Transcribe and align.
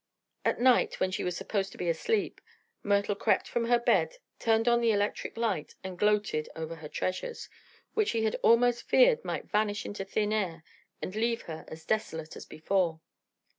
At 0.43 0.59
night, 0.59 0.99
when 0.99 1.11
she 1.11 1.23
was 1.23 1.37
supposed 1.37 1.71
to 1.73 1.77
be 1.77 1.87
asleep, 1.87 2.41
Myrtle 2.81 3.13
crept 3.13 3.47
from 3.47 3.65
her 3.65 3.77
bed, 3.77 4.15
turned 4.39 4.67
on 4.67 4.81
the 4.81 4.91
electric 4.91 5.37
light 5.37 5.75
and 5.83 5.95
gloated 5.95 6.49
over 6.55 6.77
her 6.77 6.89
treasures, 6.89 7.49
which 7.93 8.09
she 8.09 8.23
had 8.23 8.35
almost 8.41 8.89
feared 8.89 9.23
might 9.23 9.51
vanish 9.51 9.85
into 9.85 10.03
thin 10.03 10.33
air 10.33 10.63
and 11.03 11.13
leave 11.15 11.43
her 11.43 11.65
as 11.67 11.85
desolate 11.85 12.35
as 12.35 12.47
before. 12.47 12.99